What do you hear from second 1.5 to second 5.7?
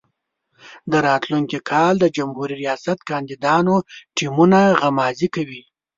کال د جمهوري ریاست کاندیدانو ټیمونه غمازي کوي.